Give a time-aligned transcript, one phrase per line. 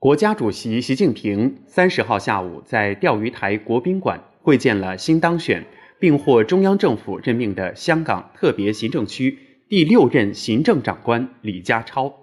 [0.00, 5.66] 国家主席习近平三十号下午在钓鱼台国宾馆会见了新当选
[5.98, 9.36] 并获中央政府任命的香港特别行政区
[9.68, 12.14] 第六任行政长官李家超。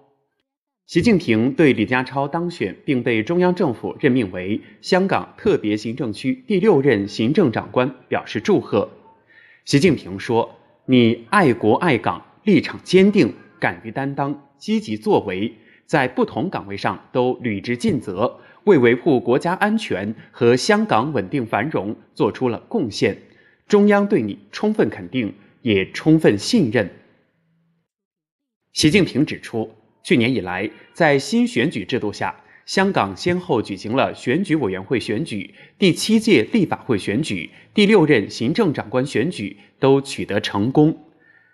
[0.86, 8.90] 习近平对李家超当选并被中央政府任命为香港特别行政区第六任行政长官表示祝贺。
[9.66, 10.56] 习近平说
[10.88, 15.56] ：“你爱国爱港，立场坚定，敢于担当，积极作为。”
[15.86, 23.18] 在不同岗位上都履职尽责，为维护国家安全和香港稳定繁荣做出了贡献。
[23.68, 26.90] 中央对你充分肯定，也充分信任。
[28.74, 29.72] 习近平指出，
[30.04, 41.05] 去年以来，在新选举制度下，香港先后举行了选举委员会选举、第七届立法会选举、第六任行政长官选举，都取得成功。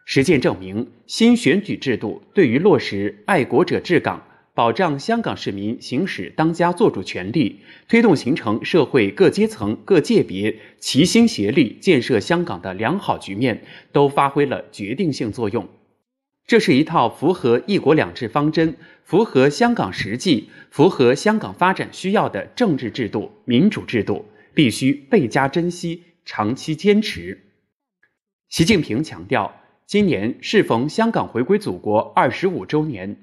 [0.06, 15.70] 实践证明，新选举制度对于落实爱国者治港、保障香港市民行使当家作主权利、推动形成社会各阶层各界别齐心协力建设香港的良好局面，都发挥了决定性作用。
[16.46, 27.46] 这是一套符合“一国两制”方针、符合香港实际、符合香港发展需要的政治制度、民主制度，必须倍加珍惜、长期坚持。
[28.50, 29.61] 习近平强调。
[29.92, 33.14] 今年适逢香港回归祖国二十五周年，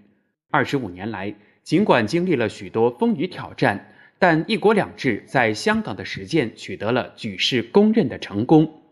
[0.51, 8.83] 二十五年来，尽管经历了许多风雨挑战，但“一国两制”在香港的实践取得了举世公认的成功。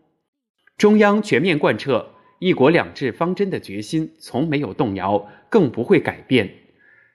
[0.75, 6.49] 中央全面贯彻“一国两制”方针的决心从没有动摇，更不会改变。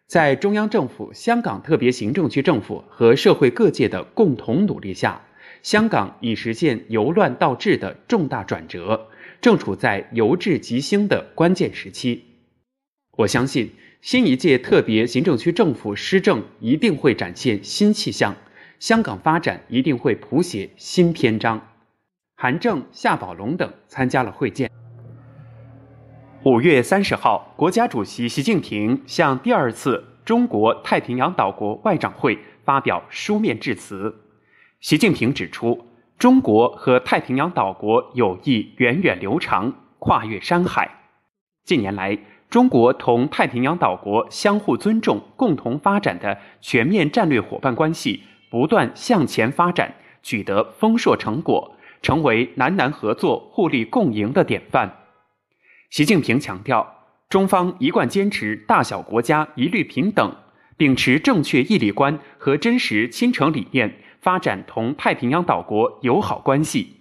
[0.06, 5.22] 在中央政府、香港特别行政区政府和社会各界的共同努力下，
[5.62, 9.08] 香港已实现由乱到治的重大转折。
[9.40, 12.22] 正处在由治及兴的关键时期，
[13.18, 18.36] 我相信新一届特别行政区政府施政一定会展现新气象，
[18.78, 21.60] 香港发展一定会谱写新篇章。
[22.36, 24.70] 韩正、夏宝龙等参加了会见。
[26.44, 34.21] 五月三十号，国家主席习近平向第二次中国太平洋岛国外长会发表书面致辞。
[34.82, 35.86] 习近平指出。
[36.18, 40.90] 中国和太平洋岛国友谊源远流长，跨越山海。
[41.64, 42.18] 近年来，
[42.50, 54.92] 中国同太平洋岛国相互尊重、共同发展的全面战略伙伴关系不断向前发展，取得丰硕成果，成为南南合作、互利共赢的典范。
[55.90, 60.34] 习近平强调，中方一贯坚持大小国家一律平等，
[60.76, 63.94] 秉持正确义利观和真实亲诚理念。
[64.22, 66.94] 发展同太平洋岛国友好关系，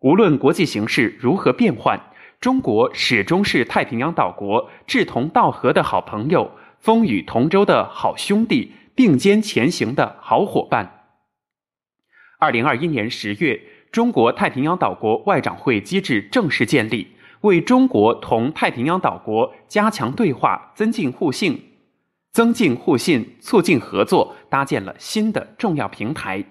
[0.00, 1.98] 无论国际形势如何变幻，
[2.40, 11.06] 中国始终是太平洋岛国志同道合的好朋友，风雨同舟的好兄弟，并肩前行的好伙伴。
[12.38, 13.58] 二零二一年十月，
[13.90, 21.71] 中国太平洋岛国外长会机制正式建立，为中国同太平洋岛国加强对话、增进互信。
[22.32, 26.42] 增进互信、促进合作，搭建了新的重要平台。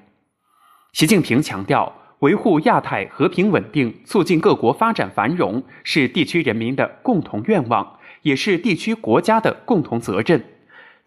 [0.93, 10.43] 习近平强调，维护亚太和平稳定、促进各国发展繁荣，是地区人民的共同愿望，也是地区国家的共同责任。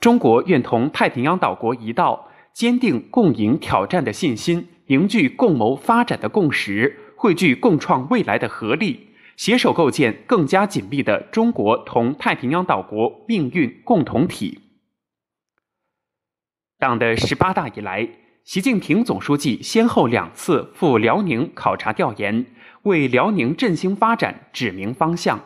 [0.01, 9.11] 中国愿同太平洋岛国一道，坚定共赢挑战的信心，凝聚共谋发展的共识，汇聚共创未来的合力。
[9.37, 14.61] 携手构建更加紧密的中国同太平洋岛国命运共同体。
[16.85, 18.07] 党的十八大以来，
[18.45, 22.45] 习近平总书记先后两次赴辽宁考察调研，
[22.83, 25.41] 为辽宁振兴发展指明方向。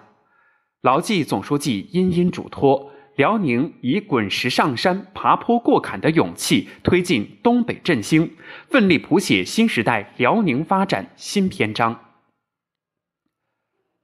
[0.81, 8.33] 牢记总书记殷殷嘱托，辽宁以滚石上山、爬坡过坎的勇气，推进东北振兴，
[8.69, 11.97] 奋力谱写新时代辽宁发展新篇章。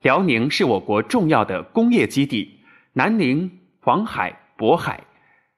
[0.02, 2.60] 辽宁是我国重要的工业基地，
[2.92, 5.02] 南宁黄海、渤海。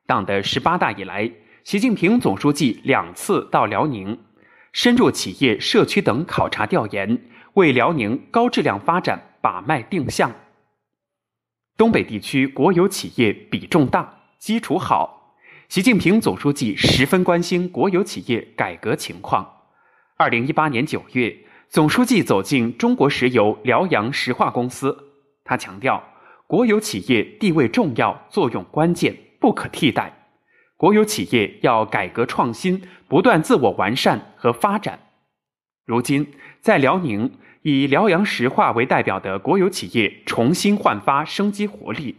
[0.06, 1.30] 党的十八大以来，
[1.66, 4.16] 习近平总书记两次到辽宁，
[4.70, 7.20] 深入企业、社区等考察调研，
[7.54, 10.32] 为辽宁高质量发展把脉定向。
[11.76, 15.34] 东北地区国有企业比重大，基础好，
[15.68, 19.44] 习近平总书记十分关心国有企业改革情况。
[20.16, 21.36] 二零一八年九月。
[21.68, 24.96] 总书记走进中国石油辽阳石化公司，
[25.42, 26.00] 他强调，
[26.46, 30.25] 国有企业地位重要、作用关键、不可替代。
[30.76, 34.98] 国有企业要改革创新，不断自我完善和发展。
[35.86, 36.26] 如今，
[36.60, 37.32] 在辽宁，
[37.62, 42.16] 以辽阳石化为代表的国有企业重新焕发生机活力。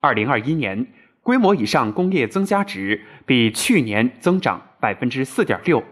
[0.00, 0.88] 二零二一年，
[1.22, 5.82] 规模以上工业增加值比去年增长百分之四点六，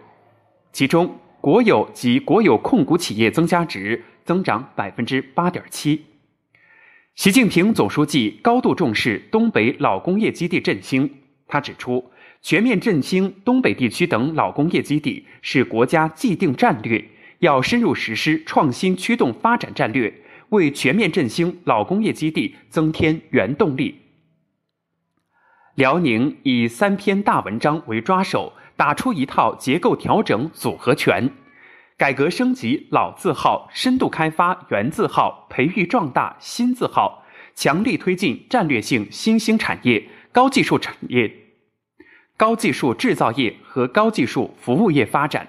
[0.73, 6.06] 其中国有及国有控股企业增加值增长百分之八点七。
[7.14, 11.08] 习近平总书记高度重视东北老工业基地振兴，
[11.46, 12.11] 他指出，
[12.43, 17.05] 全面振兴东北地区等老工业基地是国家既定战略，
[17.38, 20.20] 要深入实施创新驱动发展战略。
[20.50, 24.02] 为全面振兴老工业基地增添原动力。
[25.75, 31.31] 辽宁以三篇大文章为抓手，打出一套结构调整组合拳，
[31.97, 37.25] 改革升级老字号，深度开发原字号，培育壮大新字号，
[37.56, 41.32] 强力推进战略性新兴产业、高技术产业、
[42.36, 45.46] 高技术制造业和高技术服务业发展。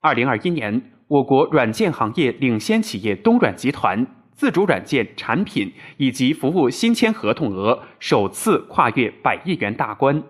[0.00, 0.92] 二零二一年。
[1.08, 10.22] 我国软件行业领先企业东软集团自主软件产品以及服务新签合同额首次跨越百亿元大关。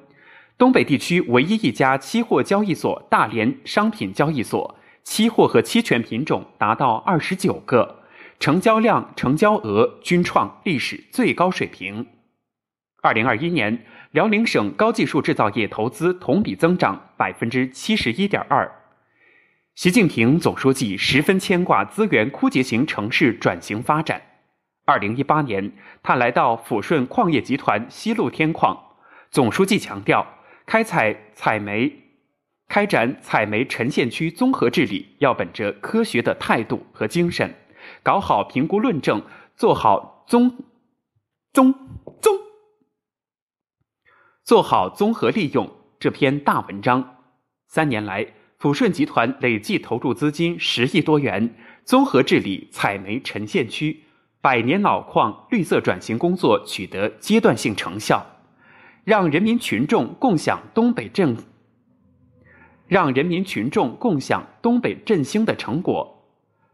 [0.57, 8.05] 东北地区唯一一家期货交易所大连商品交易所，期货和期权品种达到二十九个，
[8.39, 12.07] 成交量、成交额均创历史最高水平。
[13.01, 18.71] 二零二一年，辽宁省高技术制造业投资同比增长百分之七十一点二。
[19.77, 24.21] 习近平总书记十分牵挂资源枯竭型城市转型发展。
[24.85, 25.73] 二零一八年，
[26.03, 28.77] 他来到抚顺矿业集团西路天矿，
[29.31, 30.27] 总书记强调，
[30.67, 31.93] 开采采煤、
[32.67, 37.55] 开展采煤沉陷区综合治理要本着科学的态度和精神，
[38.03, 39.23] 搞好评估论证，
[39.55, 40.57] 做好综
[41.53, 41.73] 综
[42.21, 42.35] 综
[44.49, 47.17] 做好综合利用这篇大文章。
[47.67, 48.27] 三年来。
[48.59, 51.55] 抚顺集团累计投入资金十亿多元，
[51.85, 54.05] 综合治理采煤沉陷区
[54.41, 58.27] 百年老矿绿色转型工作取得阶段性成效，
[59.05, 61.37] 让人民群众共享东北振，
[62.87, 66.25] 让人民群众共享东北振兴的成果。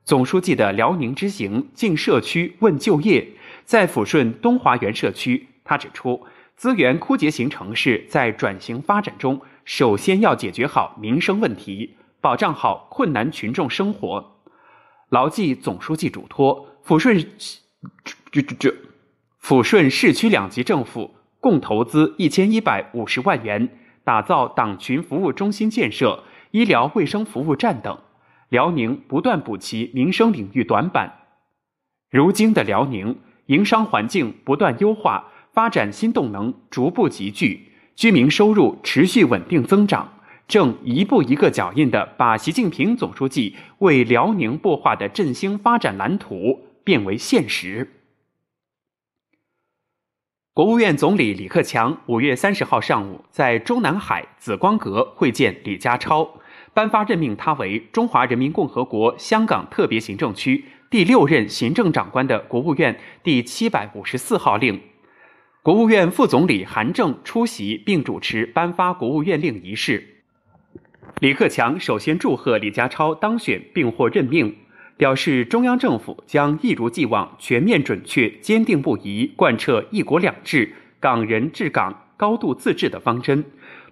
[0.05, 3.33] 总书记的辽宁之行进社区问就业，
[3.65, 6.25] 在抚顺东华园社区，他指出，
[6.57, 9.41] 资源枯竭型城市在转型发展中。
[9.65, 14.43] 首先要解决好民生问题，保障好困难群众生活。
[15.09, 17.19] 牢记总书记嘱托，抚顺
[18.31, 18.75] 这这这
[19.43, 23.69] 抚顺市区两级政府共投资一千一百五十万元，
[24.05, 27.99] 打造党群服务中心建设、医疗卫生服务站等。
[28.51, 31.21] 辽宁不断补齐民生领域短板。
[32.11, 37.71] 如今的辽宁，营商环境不断优化，发展新动能逐步集聚。
[37.97, 40.15] 居民收入持续稳定增长，
[40.49, 47.89] 正一步一个脚印地把习近平总书记为辽宁擘画的振兴发展蓝图变为现实。
[50.53, 56.29] 国务院总理李克强五月三十号上午在中南海紫光阁会见李家超，
[56.73, 64.81] 颁发任命他为中华人民共和国香港特别行政区第六任行政长官的国务院第七百五十四号令。
[65.65, 70.21] 国务院副总理韩正出席并主持颁发国务院令仪式。
[71.21, 74.55] 李克强首先祝贺李家超当选并获任命，
[74.99, 80.71] 表示中央政府将一如既往全面准确、坚定不移贯彻“一国两制”、
[81.01, 83.43] 港人治港、高度自治的方针，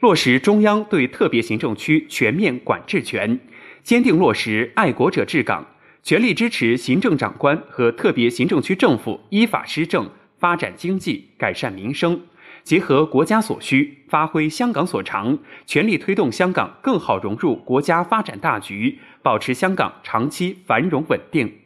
[0.00, 3.40] 落实中央对特别行政区全面管制权，
[3.82, 5.66] 坚定落实爱国者治港，
[6.02, 10.10] 全力支持行政长官和特别行政区政府依法施政。
[10.42, 12.20] 发展经济，改善民生，
[12.64, 21.60] 结合国家所需，发挥香港所长，全力推动香港更好融入国家发展大局，保持香港长期繁荣稳定。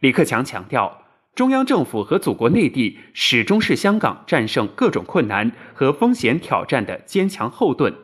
[0.00, 7.94] 李克强强调，中央政府和祖国内地始终是香港战胜各种困难和风险挑战的坚强后盾，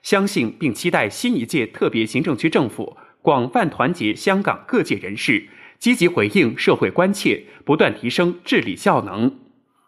[0.00, 5.46] 相信并期待新一届特别行政区政府广泛团结香港各界人士。
[5.78, 9.34] 积极回应社会关切，不断提升治理效能，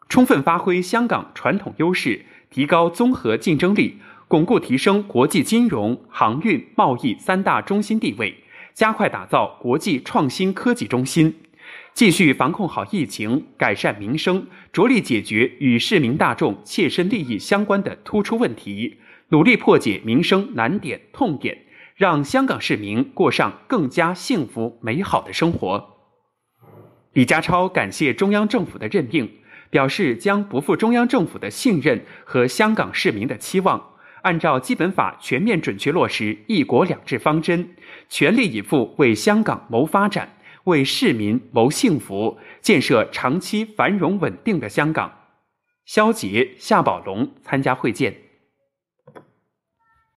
[0.08, 8.34] 充分发挥香港传统优势，提高综合竞争力，巩固提升国际金融、航运、贸易三大中心地位，
[8.72, 11.34] 加快打造国际创新科技中心。
[11.92, 21.58] 继续防控好疫情，改善民生，着力解决与市民大众切身利益相关的突出问题，努力破解民生难点痛点。
[21.96, 25.90] 让香港市民过上更加幸福美好的生活。
[27.12, 29.30] 李家超感谢中央政府的任命，
[29.74, 33.84] 表示将不负中央政府的信任和香港市民的期望，
[34.22, 37.70] 按照基本法全面准确落实“一国两制”方针，
[38.08, 45.10] 全力以赴为香港谋发展，为市民谋幸福，建设长期繁荣稳定的香港。
[45.84, 48.14] 肖杰、夏宝龙参加会见。